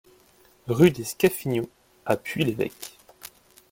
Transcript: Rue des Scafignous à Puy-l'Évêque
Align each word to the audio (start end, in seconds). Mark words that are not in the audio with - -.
Rue 0.65 0.89
des 0.89 1.03
Scafignous 1.03 1.69
à 2.07 2.17
Puy-l'Évêque 2.17 2.97